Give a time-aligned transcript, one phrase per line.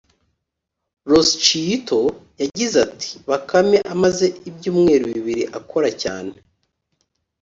[1.09, 1.99] Losciuto
[2.41, 6.33] yagize ati “Bakame amaze ibyumweru bibiri akora cyane